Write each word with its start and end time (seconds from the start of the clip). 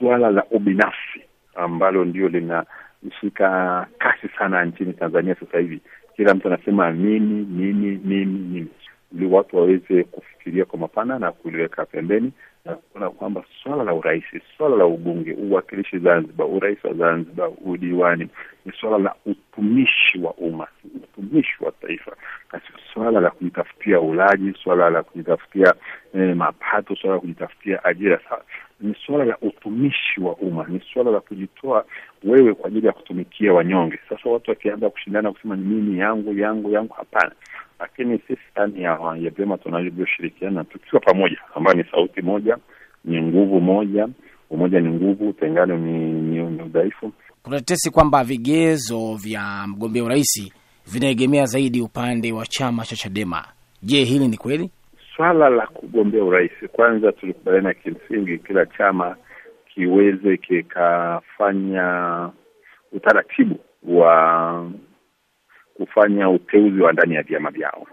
suala 0.00 0.30
la 0.30 0.44
ubinafsi 0.50 1.20
ambalo 1.54 2.04
ndio 2.04 2.28
linashika 2.28 3.86
kasi 3.98 4.28
sana 4.38 4.64
nchini 4.64 4.92
Tanzania 4.92 5.34
sasa 5.34 5.58
hivi. 5.58 5.80
Kila 6.16 6.34
mtu 6.34 6.48
anasema 6.48 6.92
mimi, 6.92 7.44
mimi, 7.50 8.00
mimi, 8.04 8.38
mimi, 8.38 8.68
ili 9.14 9.26
watu 9.26 9.56
waweze 9.56 10.04
kufikiria 10.04 10.64
kwa 10.64 10.78
mapana 10.78 11.18
na 11.18 11.32
kuliweka 11.32 11.84
pembeni 11.86 12.32
na 12.64 12.74
kuona 12.74 13.10
kwamba 13.10 13.44
swala 13.62 13.84
la 13.84 13.94
urais, 13.94 14.24
swala 14.56 14.76
la 14.76 14.86
ubunge, 14.86 15.32
uwakilishi 15.32 15.98
Zanzibar, 15.98 16.46
urais 16.46 16.84
wa 16.84 16.94
Zanzibar, 16.94 17.50
udiwani 17.64 18.28
ni 18.64 18.72
swala 18.80 18.98
la 18.98 19.14
utumishi 19.26 20.18
wa 20.18 20.34
umma, 20.34 20.66
utumishi 21.18 21.64
wa 21.64 21.72
taifa, 21.72 22.16
na 22.52 22.60
swala 22.94 23.20
la 23.20 23.30
kujitafutia 23.30 24.00
ulaji, 24.00 24.54
swala 24.62 24.90
la 24.90 25.02
kujitafutia 25.02 25.74
eh, 26.14 26.36
mapato, 26.36 26.96
swala 26.96 27.14
la 27.14 27.20
kujitafutia 27.20 27.84
ajira. 27.84 28.20
Ni 28.80 28.94
swala 29.06 29.24
la 29.24 29.38
utumishi 29.42 30.20
wa 30.20 30.36
umma, 30.36 30.64
ni 30.68 30.80
swala 30.92 31.10
la 31.10 31.20
kujitoa 31.20 31.84
wewe 32.24 32.54
kwa 32.54 32.66
ajili 32.68 32.86
ya 32.86 32.92
kutumikia 32.92 33.52
wanyonge. 33.52 33.98
Sasa 34.08 34.28
watu 34.30 34.50
wakianza 34.50 34.90
kushindana 34.90 35.32
kusema 35.32 35.56
ni 35.56 35.64
mimi, 35.64 35.98
yangu, 35.98 36.34
yangu, 36.38 36.70
yangu, 36.70 36.94
hapana 36.94 37.32
lakini 37.80 38.18
sisi 38.18 38.40
ndani 38.52 38.82
ya 38.82 38.90
ya 39.20 39.30
vyama 39.30 39.58
tunavyoshirikiana 39.58 40.64
tukiwa 40.64 41.00
pamoja, 41.00 41.38
ambayo 41.54 41.76
ni 41.76 41.84
sauti 41.90 42.22
moja, 42.22 42.56
ni 43.04 43.22
nguvu 43.22 43.60
moja, 43.60 44.08
umoja 44.50 44.80
ni 44.80 44.88
nguvu, 44.88 45.28
utengano 45.28 45.76
ni 45.76 46.62
udhaifu. 46.62 47.12
Kuna 47.42 47.58
tetesi 47.58 47.90
kwamba 47.90 48.24
vigezo 48.24 49.14
vya 49.14 49.66
mgombea 49.68 50.04
urais 50.04 50.52
vinaegemea 50.86 51.44
zaidi 51.46 51.80
upande 51.80 52.32
wa 52.32 52.46
chama 52.46 52.84
cha 52.84 52.96
Chadema. 52.96 53.44
Je, 53.82 54.04
hili 54.04 54.28
ni 54.28 54.36
kweli? 54.36 54.70
Swala 55.16 55.48
la 55.50 55.66
kugombea 55.66 56.24
urais, 56.24 56.52
kwanza 56.72 57.12
tulikubaliana 57.12 57.74
kimsingi 57.74 58.38
kila 58.38 58.66
chama 58.66 59.16
kiweze 59.74 60.36
kikafanya 60.36 61.88
utaratibu 62.92 63.60
wa 63.82 64.70
kufanya 65.74 66.28
uteuzi 66.30 66.80
wa 66.82 66.92
ndani 66.92 67.14
ya 67.14 67.22
vyama 67.22 67.50
vyao, 67.50 67.86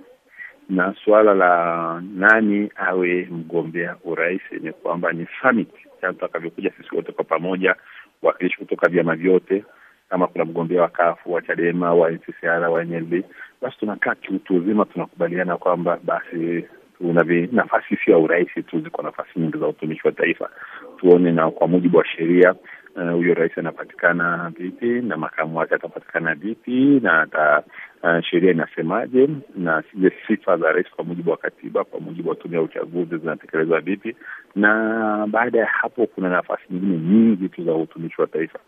na 0.69 0.95
suala 1.05 1.33
la 1.33 2.01
nani 2.15 2.71
awe 2.75 3.27
mgombea 3.31 3.95
urais 4.03 4.41
ni 4.61 4.71
kwamba 4.73 5.11
ni 5.11 5.27
summit 5.41 5.69
tutakavyokuja 6.01 6.71
sisi 6.77 6.95
wote 6.95 7.11
kwa 7.11 7.23
pamoja, 7.23 7.75
wakilishi 8.21 8.57
kutoka 8.57 8.89
vyama 8.89 9.15
vyote. 9.15 9.63
Kama 10.09 10.27
kuna 10.27 10.45
mgombea 10.45 10.81
wa 10.81 10.87
kafu 10.89 11.33
wa 11.33 11.41
Chadema 11.41 11.93
wa 11.93 12.11
NCCR 12.11 12.69
wa 12.69 12.83
NLD, 12.83 13.23
basi 13.61 13.77
tunakaa 13.77 14.15
kiutu 14.15 14.55
uzima, 14.55 14.85
tunakubaliana 14.85 15.57
kwamba 15.57 15.99
basi 16.03 16.65
tuna 16.97 17.23
nafasi 17.51 17.95
sio 18.05 18.13
ya 18.13 18.19
urais 18.19 18.47
tu, 18.67 18.79
ziko 18.79 19.01
nafasi 19.01 19.39
nyingi 19.39 19.57
za 19.57 19.67
utumishi 19.67 20.07
wa 20.07 20.11
taifa, 20.13 20.49
tuone 20.97 21.31
na 21.31 21.51
kwa 21.51 21.67
mujibu 21.67 21.97
wa 21.97 22.05
sheria 22.05 22.55
huyo 23.03 23.31
uh, 23.31 23.37
rais 23.37 23.57
anapatikana 23.57 24.51
vipi 24.57 24.85
na 24.85 25.17
makamu 25.17 25.57
wake 25.57 25.75
atapatikana 25.75 26.35
vipi 26.35 26.99
na 27.03 27.21
ata 27.21 27.63
uh, 28.03 28.21
sheria 28.23 28.51
inasemaje 28.51 29.29
na 29.55 29.83
zile 29.93 30.11
sifa 30.27 30.57
za 30.57 30.71
rais 30.71 30.87
kwa 30.95 31.03
mujibu 31.05 31.31
wa 31.31 31.37
katiba, 31.37 31.83
kwa 31.83 31.99
mujibu 31.99 32.29
wa 32.29 32.35
tume 32.35 32.55
ya 32.55 32.61
uchaguzi 32.61 33.17
zinatekelezwa 33.17 33.79
vipi. 33.81 34.15
Na 34.55 35.27
baada 35.31 35.59
ya 35.59 35.65
hapo 35.65 36.07
kuna 36.07 36.29
nafasi 36.29 36.63
nyingine 36.69 36.97
nyingi 36.97 37.49
tu 37.49 37.63
za 37.65 37.73
utumishi 37.73 38.21
wa 38.21 38.27
taifa. 38.27 38.59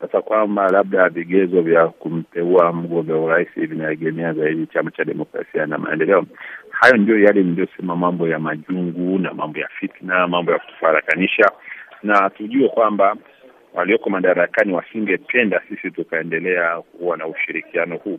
Sasa 0.00 0.22
kwamba 0.22 0.68
labda 0.68 1.08
vigezo 1.08 1.62
vya 1.62 1.88
kumteua 1.88 2.72
mgombea 2.72 3.16
urais 3.16 3.48
vinaegemea 3.56 4.32
zaidi 4.32 4.66
chama 4.66 4.90
cha 4.90 5.04
demokrasia 5.04 5.66
na 5.66 5.78
maendeleo, 5.78 6.24
hayo 6.70 6.96
ndio 6.96 7.18
yale 7.20 7.42
niliyosema, 7.42 7.96
mambo 7.96 8.28
ya 8.28 8.38
majungu 8.38 9.18
na 9.18 9.34
mambo 9.34 9.58
ya 9.58 9.68
fitna, 9.68 10.26
mambo 10.28 10.52
ya 10.52 10.58
kutufarakanisha, 10.58 11.50
na 12.02 12.30
tujue 12.30 12.68
kwamba 12.68 13.16
walioko 13.74 14.10
madarakani 14.10 14.72
wasingependa 14.72 15.62
sisi 15.68 15.90
tukaendelea 15.90 16.80
kuwa 16.80 17.16
na 17.16 17.26
ushirikiano 17.26 17.96
huu, 17.96 18.18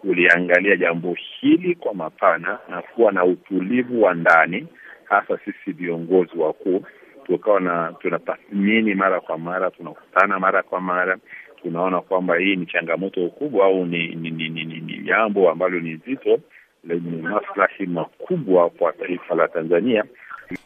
kuliangalia 0.00 0.76
jambo 0.76 1.14
hili 1.40 1.74
kwa 1.74 1.94
mapana 1.94 2.58
na 2.70 2.82
kuwa 2.82 3.12
na 3.12 3.24
utulivu 3.24 4.02
wa 4.02 4.14
ndani, 4.14 4.66
hasa 5.04 5.38
sisi 5.44 5.72
viongozi 5.72 6.38
wakuu, 6.38 6.84
tukawa 7.26 7.60
na 7.60 7.92
tunatathmini 8.00 8.94
mara 8.94 9.20
kwa 9.20 9.38
mara, 9.38 9.70
tunakutana 9.70 10.38
mara 10.38 10.62
kwa 10.62 10.80
mara, 10.80 11.18
tunaona 11.62 12.00
kwamba 12.00 12.36
hii 12.36 12.56
ni 12.56 12.66
changamoto 12.66 13.28
kubwa 13.28 13.66
au 13.66 13.86
ni 13.86 14.08
ni 14.14 14.30
ni 14.30 14.48
ni, 14.48 14.64
ni, 14.64 14.80
ni 14.80 14.98
jambo 14.98 15.50
ambalo 15.50 15.80
ni 15.80 15.96
zito 15.96 16.38
lenye 16.84 17.22
maslahi 17.22 17.86
makubwa 17.86 18.70
kwa 18.70 18.92
taifa 18.92 19.34
la 19.34 19.48
Tanzania. 19.48 20.04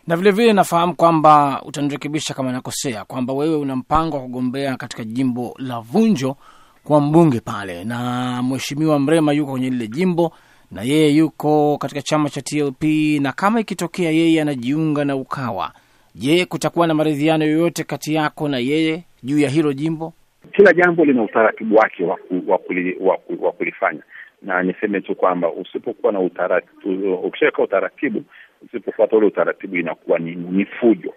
Na 0.07 0.17
vile 0.17 0.31
vile 0.31 0.53
nafahamu 0.53 0.95
kwamba 0.95 1.63
utanirekebisha 1.67 2.35
kama 2.35 2.53
nakosea, 2.53 3.05
kwamba 3.05 3.33
wewe 3.33 3.57
una 3.57 3.77
mpango 3.77 4.17
wa 4.17 4.23
kugombea 4.23 4.77
katika 4.77 5.05
jimbo 5.05 5.55
la 5.59 5.81
Vunjo 5.81 6.37
kwa 6.85 7.01
mbunge 7.01 7.41
pale, 7.41 7.85
na 7.85 8.43
mheshimiwa 8.43 8.99
Mrema 8.99 9.33
yuko 9.33 9.51
kwenye 9.51 9.71
lile 9.71 9.89
jimbo 9.89 10.33
na 10.71 10.83
yeye 10.83 11.09
yuko 11.11 11.79
katika 11.79 12.03
chama 12.03 12.31
cha 12.31 12.43
TLP, 12.43 12.83
na 13.21 13.33
kama 13.33 13.61
ikitokea 13.61 14.11
yeye 14.11 14.43
anajiunga 14.43 15.05
na 15.05 15.17
Ukawa, 15.17 15.73
je, 16.15 16.45
kutakuwa 16.45 16.87
na 16.87 16.95
maridhiano 16.95 17.45
yoyote 17.45 17.85
kati 17.85 18.15
yako 18.15 18.49
na 18.49 18.59
yeye 18.59 19.05
juu 19.23 19.39
ya 19.39 19.49
hilo 19.51 19.73
jimbo? 19.73 20.13
Kila 20.53 20.73
jambo 20.73 21.05
lina 21.05 21.23
utaratibu 21.23 21.77
wake 21.77 22.05
wa 23.41 23.53
kulifanya, 23.53 24.03
na 24.43 24.63
niseme 24.63 25.01
tu 25.01 25.15
kwamba 25.15 25.53
usipokuwa 25.53 26.13
na 26.13 26.21
utaratibu, 26.21 27.15
ukishaweka 27.15 27.63
utaratibu 27.63 28.25
usipofuata 28.63 29.17
ule 29.17 29.27
utaratibu 29.27 29.77
inakuwa 29.77 30.19
ni, 30.19 30.35
ni 30.35 30.65
fujo. 30.65 31.15